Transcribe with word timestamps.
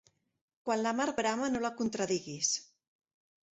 Quan 0.69 0.81
la 0.85 0.93
mar 1.01 1.07
brama, 1.19 1.51
no 1.53 1.63
la 1.67 1.71
contradiguis. 1.83 2.53